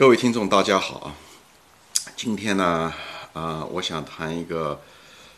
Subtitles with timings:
[0.00, 1.14] 各位听众，大家好啊！
[2.16, 2.90] 今天呢，
[3.34, 4.80] 啊，我想谈一个，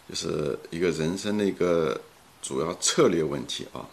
[0.09, 2.01] 就是一个人生的一个
[2.41, 3.85] 主要策略问题啊。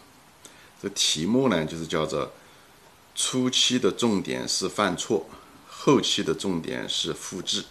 [0.80, 2.30] 这题目呢，就是叫做
[3.16, 5.26] “初期的重点是犯错，
[5.66, 7.64] 后期的重点是复制”。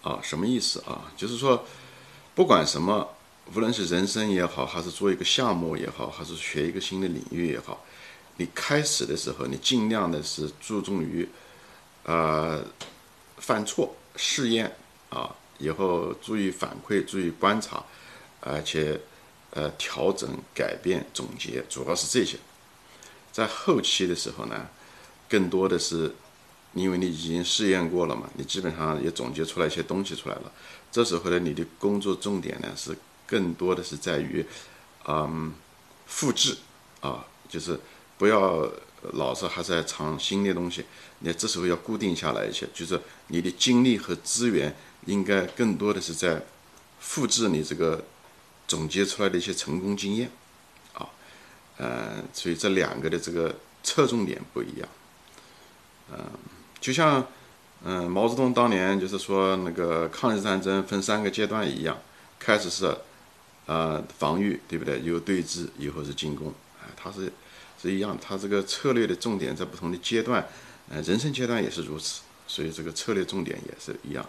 [0.00, 1.12] 啊，什么意思啊？
[1.14, 1.66] 就是说，
[2.34, 3.06] 不管什么，
[3.54, 7.84] 无论是人生也好，还是做一个项目也好，还是学一个新的领域也好，
[8.38, 11.28] 你开始的时候，你尽量的是注重于。
[12.08, 12.64] 呃，
[13.36, 14.74] 犯错试验
[15.10, 17.84] 啊，以后注意反馈，注意观察，
[18.40, 18.98] 而且
[19.50, 22.38] 呃调整、改变、总结，主要是这些。
[23.30, 24.68] 在后期的时候呢，
[25.28, 26.14] 更多的是
[26.72, 30.50] 因为你已经试验过了嘛，你基本上也总结出来一些东西出来了。
[30.90, 34.42] 这时候呢，你的工作重点呢是更多的是在于
[35.06, 35.52] 嗯
[36.06, 36.56] 复制
[37.02, 37.78] 啊，就是
[38.16, 38.66] 不要。
[39.12, 40.84] 老是还在尝新的东西，
[41.20, 44.74] 你这时候要固定下来一些，就是你的精力和资源
[45.06, 46.42] 应该更多的是在
[46.98, 48.04] 复制你这个
[48.66, 50.30] 总结出来的一些成功经验，
[50.94, 51.08] 啊，
[51.76, 54.88] 呃，所以这两个的这个侧重点不一样，
[56.12, 56.18] 嗯，
[56.80, 57.24] 就像
[57.84, 61.96] 嗯毛泽东当年就是说那个抗日战争分三个阶段一样，
[62.38, 62.96] 开始是
[63.66, 65.00] 呃防御，对不对？
[65.02, 67.32] 有对峙，以后是进攻，哎，他是。
[67.80, 70.44] 是一样，它这个策略的重点在不同的阶段，
[70.90, 74.28] 呃，人生阶段也是如此，所以这个策略重点也是一样，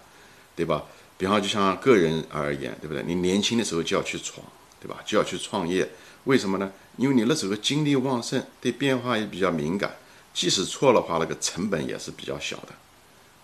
[0.55, 0.83] 对吧？
[1.17, 3.03] 比方就像个人而言，对不对？
[3.03, 4.45] 你年轻的时候就要去闯，
[4.79, 5.01] 对吧？
[5.05, 5.89] 就要去创业，
[6.25, 6.71] 为什么呢？
[6.97, 9.95] 因为你那时候精力旺盛，对变化也比较敏感，
[10.33, 12.69] 即使错的话，那个成本也是比较小的，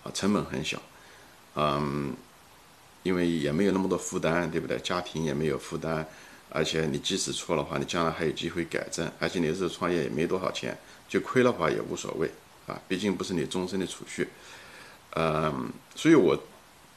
[0.04, 0.80] 啊，成本很小，
[1.56, 2.14] 嗯，
[3.02, 4.78] 因为也没有那么多负担，对不对？
[4.78, 6.06] 家庭也没有负担。
[6.50, 9.10] 而且你即使错的话，你将来还有机会改正。
[9.18, 10.76] 而且你这创业也没多少钱，
[11.08, 12.30] 就亏的话也无所谓
[12.66, 14.28] 啊，毕竟不是你终身的储蓄。
[15.10, 16.38] 嗯，所以我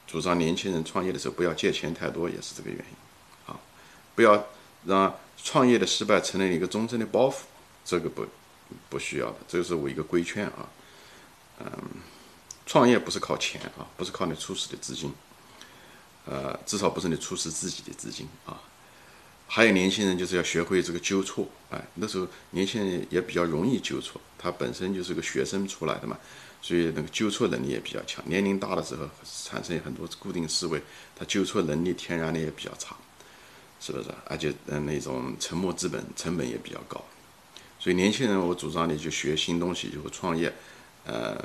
[0.08, 3.60] 主张年轻人创业的时候不要借钱太多，也是这个原因啊，
[4.16, 4.48] 不要
[4.86, 7.36] 让创业的失败成了一个终身的包袱，
[7.86, 8.26] 这个不
[8.90, 10.70] 不需要的，这个是我一个规劝啊。
[11.60, 11.72] 嗯，
[12.66, 15.14] 创业不是靠钱啊，不是靠你初始的资金，
[16.26, 18.60] 呃，至少不是你初始自己的资金啊。
[19.52, 26.16] 还有年轻人就是要学会这个纠错，哎，那时候年轻人也比较容易纠错，他本身就是个学生出来的嘛，
[26.62, 28.24] 所以那个纠错能力也比较强。
[28.28, 29.10] 年龄大的时候
[29.48, 30.80] 产生很多固定思维，
[31.16, 32.96] 他纠错能力天然的也比较差，
[33.82, 34.10] 是不是？
[34.26, 37.04] 而且嗯，那种沉没资本成本也比较高，
[37.80, 40.54] 所以年轻人我主张你就学新东西，就创业。
[41.06, 41.36] 呃，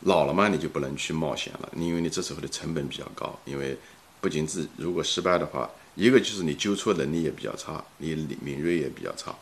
[0.00, 3.78] 老了嘛，你就不能去冒险了，因为你这时候的成本比较高，因为
[4.20, 5.70] 不仅自如果失败的话。
[5.96, 9.34] 一个就是你纠错能力也比较差，你敏锐也比较差，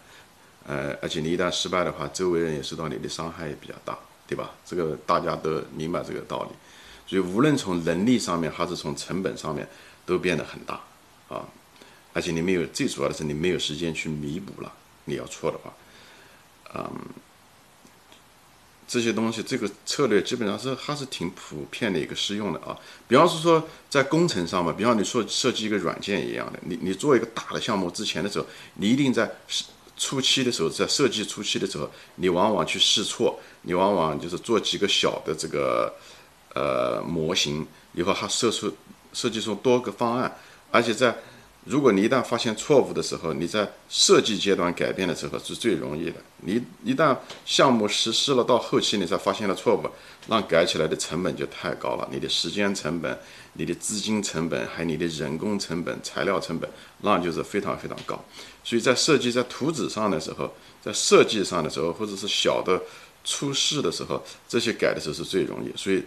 [0.67, 4.53] 呃，而且你一旦失败的话，周围人也受到你的伤害也比较大，对吧？
[4.65, 6.51] 这个大家都明白这个道理，
[7.07, 9.69] 所以无论从能力上面还是从成本上面，
[10.07, 10.81] 都变得很大
[11.29, 11.45] 啊，
[12.13, 14.73] 而且你没有最主要的是你没有时间去弥补了，
[15.05, 15.75] 你要错的话，
[16.75, 16.91] 嗯。
[18.87, 22.77] 这些东西，这个策略基本上是还是挺普遍的一个适用的啊。
[23.09, 29.31] 比方是说，在工程上嘛，比方你说设计一个软件一样的，你你做一个大的项目之前的时候，你一定在
[29.97, 35.95] 初期的时候，在设计初期的时候，你往往去试错，你往往就是做几个小的这个
[36.55, 38.73] 呃模型，以后还设出
[39.13, 40.37] 设计出多个方案，
[40.71, 41.17] 而且在。
[41.65, 46.17] 如果你一旦发现错误的时候，你在设计阶段改变的时候是最容易的。
[46.41, 47.17] 你一旦
[47.47, 49.83] 项目实施了，到后期你才发现了错误，
[50.27, 52.07] 那改起来的成本就太高了。
[52.13, 53.19] 你的时间成本、
[53.55, 56.69] 你的资金成本，还有你的人工成本、材料成本，
[57.01, 58.23] 那就是非常非常高。
[58.63, 60.53] 所以在设计在图纸上的时候，
[60.83, 62.79] 在设计上的时候，或者是小的
[63.25, 65.73] 出事的时候，这些改的时候是最容易。
[65.79, 66.03] 所以，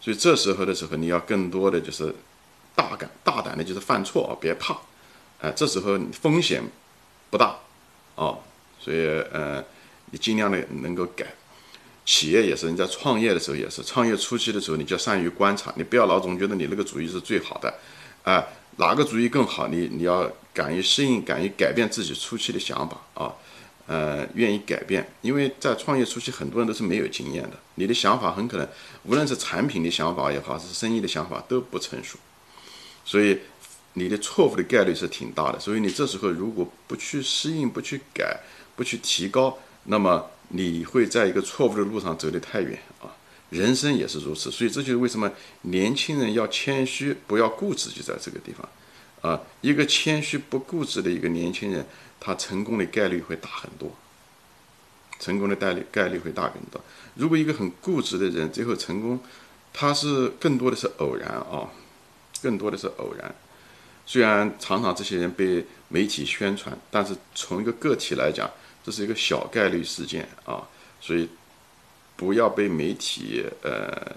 [0.00, 2.14] 所以这时候的时候，你要更多的就是
[2.74, 4.74] 大胆、大胆的，就是犯错啊，别怕。
[5.40, 6.62] 哎，这时候风险
[7.30, 7.56] 不大，
[8.14, 8.38] 哦，
[8.80, 9.62] 所以呃，
[10.10, 11.26] 你尽量的能够改。
[12.06, 17.74] 企业也是，你在创业的时候也是，创业初期的时候，你就善于观察，你不要老总觉得你那个主意是最好的，
[18.24, 18.44] 啊，
[18.76, 19.68] 哪个主意更好？
[19.68, 23.32] 你你要敢于适应，敢于改变自己初期的想法啊，
[23.86, 28.68] 呃，愿意改变，因为在创业初期，很多人都是没有经验的，你的想法很可能，
[29.04, 32.18] 无论是产品的想法也好，是生意的想法都不成熟，
[33.04, 33.38] 所以。
[33.94, 38.40] 你的错误的概率是挺大的，所以你这时候如果不去适应、不去改、
[38.76, 43.14] 不去提高，那么你会在一个错误的路上走得太远啊！
[43.50, 45.30] 人生也是如此，所以这就是为什么
[45.62, 48.68] 年轻人要谦虚，不要固执，就在这个地方
[49.22, 49.40] 啊！
[49.60, 51.86] 一个谦虚不固执的一个年轻人，
[52.18, 53.94] 他成功的概率会大很多
[55.20, 56.80] 成功的概率概率会大很多。
[57.14, 59.20] 如果一个很固执的人最后成功，
[59.72, 61.70] 他是更多的是偶然啊，
[62.42, 63.32] 更多的是偶然。
[64.06, 68.50] 虽然常常这些人被媒体宣传，但是从一个个体来讲，
[68.84, 70.62] 这是一个小概率事件啊，
[71.00, 71.26] 所以
[72.14, 74.14] 不要被媒体呃，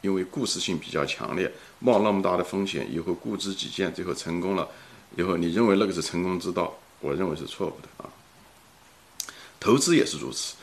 [0.00, 4.68] 因为故事性比较强烈，冒那么大的风险，以后固执己见，最后成功了，
[5.16, 8.10] 以后你认为那个是成功之道，我认为是错误的啊。
[9.60, 10.56] 投资也是如此，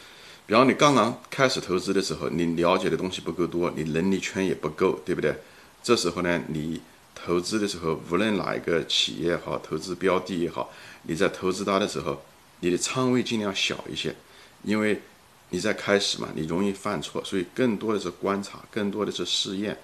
[0.45, 5.33] 比方你刚刚开始投资的时候，你了解的东西不够多，你能力圈也不够，对不对？
[5.81, 6.81] 这时候呢，你。
[7.25, 10.71] 投资的时候，无论哪一个企业也好，投资标的也好，
[11.03, 12.23] 你在投资它的时候，
[12.59, 14.15] 你的仓位尽量小一些，
[14.63, 15.01] 因为
[15.49, 19.75] 你在开始嘛，你容易犯错，所以更多的是观察，更多的是试验。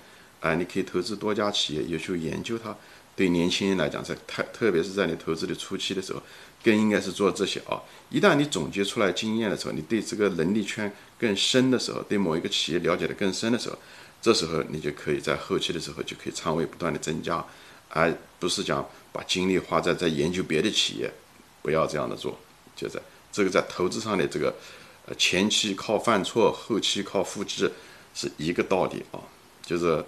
[0.42, 2.76] 哎，你可以投资多家企业，也去研究它。
[3.16, 6.22] 对年轻人来讲，在特特别是在你投资的初期的时候，
[6.64, 7.82] 更应该是做这些啊。
[8.10, 13.78] 一旦你总结出来经验的时候，你对这个能力圈更深的时候，对某一个企业了解的更深的时候。
[14.22, 17.44] 这时候你就可以在后期的时候就可以仓位不断的增加，
[17.90, 21.12] 而不是讲把精力花在在研究别的企业，
[21.64, 22.38] 不要这样的做。
[22.76, 24.54] 就在这个在投资上的这个，
[25.08, 27.72] 呃，前期靠犯错，后期靠复制，
[28.14, 29.18] 是一个道理啊。
[29.66, 30.06] 就是，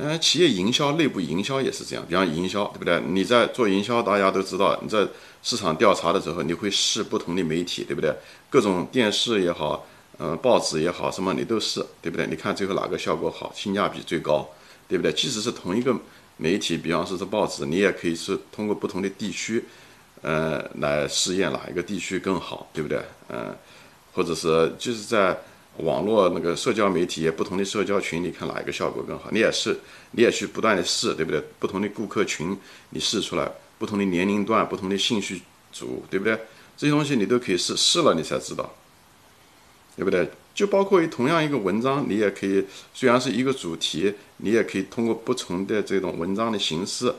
[0.00, 3.00] 嗯，企业营销内部营销也是这样，比方营销，对不对？
[3.08, 5.06] 你在做营销，大家都知道，你在
[5.42, 8.14] 市场调查的时候，你会试不同的媒体，对不对？
[8.48, 9.86] 各种电视也好。
[10.20, 12.26] 嗯，报纸也好，什么你都试，对不对？
[12.26, 14.48] 你看最后哪个效果好，性价比最高，
[14.88, 15.12] 对不对？
[15.12, 15.96] 即使是同一个
[16.38, 19.64] 媒体，比方说是报纸，你也可以是通过不同的地区，
[20.22, 23.00] 呃，来试验哪一个地区更好，对不对？
[23.28, 23.56] 嗯，
[24.12, 25.38] 或者是就是在
[25.78, 29.78] 网络那个社交媒体，不同的社交群，你看哪一个效果更好，你也是，
[30.12, 31.42] 你也去不断的试，对不对？
[31.58, 32.56] 不同的顾客群，
[32.90, 35.42] 你试出来，不同的年龄段，不同的兴趣
[35.72, 36.38] 组，对不对？
[36.76, 38.74] 这些东西你都可以试，试了你才知道。
[39.96, 40.30] 对不对？
[40.54, 42.64] 就包括同样一个文章，你也可以，
[42.94, 47.12] 虽然是一个主题，你也可以通过不同的这种文章的形式，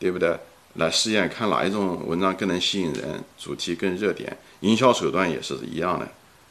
[0.00, 0.36] 对不对？
[0.74, 4.36] 来试验看哪一种文章更能吸引人，主题更热点。
[4.62, 6.08] 营销手段也是一样的，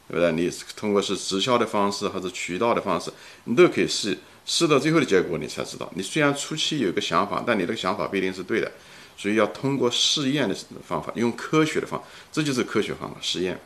[0.07, 0.31] 对不对？
[0.31, 3.11] 你通过是直销的方式，还是渠道的方式，
[3.45, 5.91] 你都可以试，试到最后的结果你才知道。
[5.95, 8.71] 你虽然初期有个想法，但你这个想法不一定是对的，
[9.17, 10.55] 所以要通过试验的
[10.87, 13.59] 方法，用科学的方法，这就是科学方法，试验，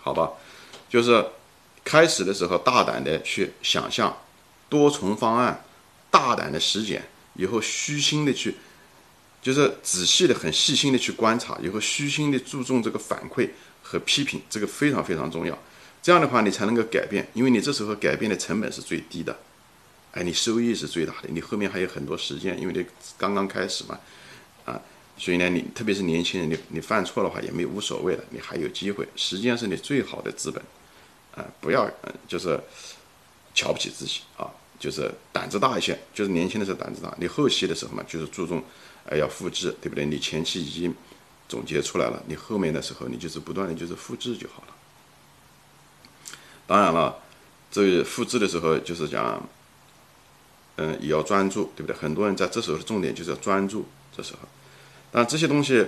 [0.00, 0.30] 好吧？
[0.88, 1.24] 就是。
[1.82, 4.14] 开始的时候，大胆的去想象
[4.68, 5.64] 多重方案，
[6.10, 7.02] 大胆的实践，
[7.34, 8.54] 以后虚心的去，
[9.40, 13.48] 就是仔细的、很细心的去观察，以后虚心的注重这个反馈
[13.82, 15.58] 和批评，这个非常非常重要。
[16.02, 19.36] 这样的话，你才能够改变，因为你这时候改变的成本是最低的，
[20.12, 22.84] 哎，你收益是最大的，你后面还有很多时间，因为你
[23.18, 23.98] 刚刚开始嘛，
[24.64, 24.80] 啊，
[25.18, 30.62] 所以呢，你特别是年轻人，你你犯错的话也没无所谓的，你还有机会，时间是你最好的资本。
[31.32, 31.88] 啊，不要，
[32.26, 32.58] 就是
[33.54, 34.50] 瞧不起自己啊，
[34.80, 38.60] 就是胆子大一些，就是年轻的时候胆子大，你后期的时候嘛，就是注重，
[39.08, 40.04] 哎，要复制，对不对？
[40.04, 40.92] 你前期已经
[41.48, 44.74] 总结出来了，你后面的时候，你就是不断的就是复制就好了。
[46.70, 47.16] 当然了，
[47.68, 49.42] 这复制的时候就是讲，
[50.76, 51.96] 嗯，也要专注，对不对？
[51.96, 53.84] 很多人在这时候的重点就是要专注，
[54.16, 54.48] 这时候，
[55.10, 55.84] 但这些东西。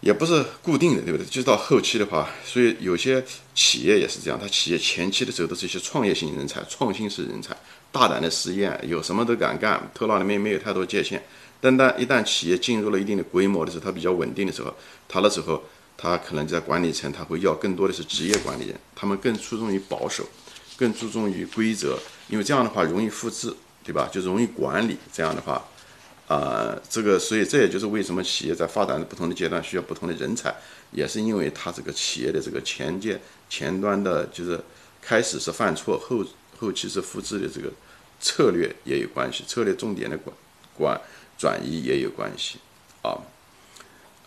[0.00, 1.26] 也不是固定的，对不对？
[1.26, 3.20] 就是到后期的话，所以有些
[3.52, 7.56] 企业也是这样，他企业前期的时候都是一些创业型人才、创新式人才，
[7.90, 11.20] 大胆的实验，有什么都敢干，头脑里面没有太多界限。
[11.60, 14.72] 但当一旦企业进入了一定的规模的时候，它比较稳定的时候，
[15.08, 15.60] 它那时候，
[15.98, 20.26] 他可能在管理层，他会要更多的是职业管理人，他们更注重于保守，
[20.78, 24.08] 更注重于规则，因为这样的话容易复制，对吧？
[24.10, 25.62] 就容易管理，这样的话。
[26.28, 30.54] 啊，这个，所以这也就是为什么企业在发展的不同的阶段需要不同的人才，
[30.92, 34.60] 也是因为它这个企业的这个前阶前端的，就是
[35.00, 36.22] 开始是犯错，后
[36.58, 37.72] 后期是复制的这个
[38.20, 40.36] 策略也有关系，策略重点的管
[40.76, 41.00] 管
[41.38, 42.58] 转移也有关系
[43.00, 43.16] 啊。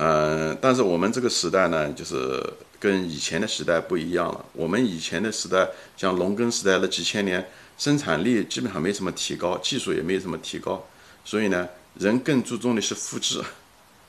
[0.04, 2.42] 嗯，但是我们这个时代呢，就是
[2.80, 4.44] 跟以前的时代不一样了。
[4.54, 10.84] 我们以前的时代，像农耕时代那几千年，生产力基本上没什么提高，技术也没什么提高，
[11.24, 11.70] 所以呢。
[12.00, 13.44] 人更注重的是复制，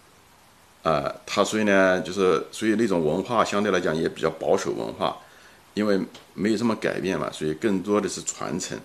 [0.85, 5.19] 啊，他所以呢，就是所以那种文化相对来讲也比较保守文化，
[5.75, 6.01] 因为
[6.33, 8.79] 没有什么改变嘛，所以更多的是传承。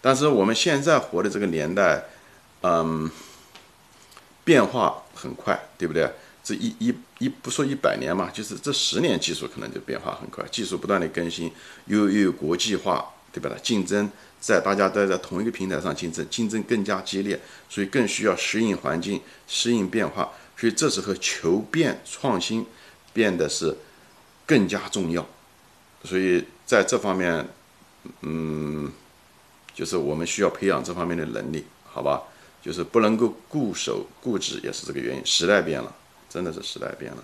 [0.00, 2.04] 但是我们现在活的这个年代，
[2.62, 3.10] 嗯，
[4.44, 6.08] 变化很快，对不对？
[6.42, 11.52] 这一一一不说一百年嘛，就是这十年技术可能就变化很快，技术不断的更新，
[11.86, 13.50] 又又有国际化，对吧？
[13.62, 14.10] 竞争。
[14.40, 20.30] 在大家都在同一个平台上竞争，竞争更加激烈，所以更需要适应环境、适应变化。
[20.56, 22.64] 所以这时候求变创新
[23.12, 23.76] 变得是
[24.46, 25.26] 更加重要
[26.04, 27.46] 所以在这方面，
[28.22, 28.90] 嗯，
[29.74, 32.22] 就是我们需要培养这方面的能力，好吧？
[32.62, 35.26] 就是不能够固守固执，也是这个原因。
[35.26, 35.94] 时代变了，
[36.30, 37.22] 真的是时代变了，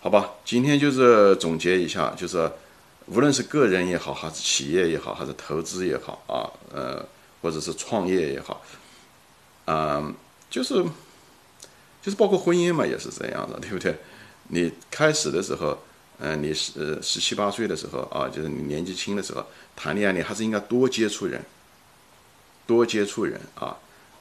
[0.00, 0.32] 好吧？
[0.44, 2.50] 今天就是总结一下，就是
[3.06, 7.06] 无论是个人也好，还是企业也好，还是投资也好啊，呃，
[7.40, 8.60] 或者是创业也好，
[9.66, 10.12] 嗯，
[10.50, 10.74] 就是
[12.02, 13.96] 就是包括婚姻嘛，也是这样的，对不对？
[14.48, 15.78] 你开始的时候，
[16.18, 21.44] 嗯，你十十七八岁的时候啊，就是你年纪轻的时候谈恋爱，你还是应该多接触人，
[22.66, 23.76] 多接触人啊。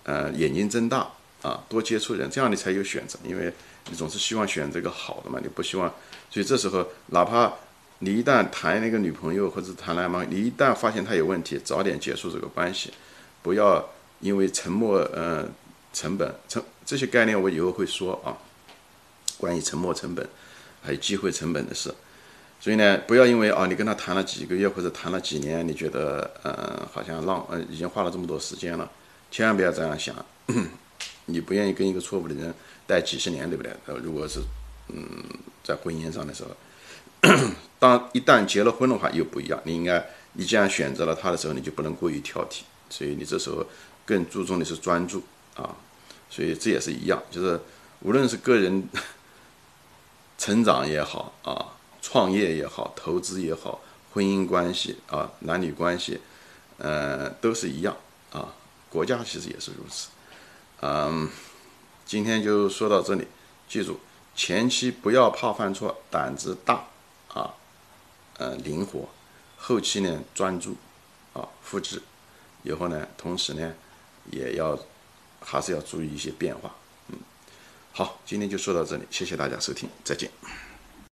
[0.08, 1.10] 呃，眼睛睁大
[1.46, 3.20] 啊，多接触人，这样你才有选择。
[3.24, 3.54] 因为
[3.90, 5.94] 你总是希望选择一个好的嘛，你不希望。
[6.32, 7.54] 所以这时候，哪怕
[8.00, 12.92] 你一旦谈那个女朋友或者谈男朋友，你一旦发现他有问题，早点结束这个关系，
[13.44, 13.88] 不要
[14.22, 15.48] 因为沉默，呃，
[15.94, 18.36] 成本成这些概念我以后会说啊，
[19.38, 20.28] 关于沉默成本
[20.82, 21.94] 还有机会成本的事。
[22.60, 28.90] 所以呢，不要因为啊，你跟他谈了几个月或者谈了几年，你觉得呃，好像浪呃，已经花了这么多时间了。
[29.30, 30.16] 千万不要这样想，
[31.26, 32.54] 你不愿意跟一个错误的人
[32.86, 33.72] 待几十年，对不对？
[33.86, 34.42] 呃，如果是
[34.90, 35.24] 嗯，
[35.64, 36.50] 在婚姻上的时候，
[37.80, 39.60] 当一旦结了婚的话又不一样。
[39.64, 43.66] 你应该，你既然选择了他的时候，你就不能过于挑剔，所以你这时候
[44.06, 45.24] 更注重的是专注
[45.56, 45.76] 啊。
[46.30, 47.60] 所以这也是一样，就是
[48.02, 48.88] 无论是个人
[50.38, 56.20] 成长也好啊，创业也好，投资也好，婚姻关系啊，男女关系，
[56.78, 57.96] 呃，都是一样
[58.32, 58.54] 啊。
[58.90, 60.10] 国家其实也是如此，
[60.88, 61.28] 嗯，
[62.06, 63.28] 今天就说到这里。
[63.68, 64.00] 记住，
[64.36, 66.86] 前期不要怕犯错，胆子大
[67.30, 67.56] 啊，
[68.38, 69.10] 呃，灵活；
[69.58, 70.78] 后期呢，专注
[71.34, 72.04] 啊，复制。
[72.62, 73.74] 以后呢，同时呢，
[74.30, 74.78] 也要
[75.40, 76.76] 还是要注意一些变化。
[77.08, 77.18] 嗯，
[77.92, 80.30] 好，今天就说到这里，谢谢大家收听，再见。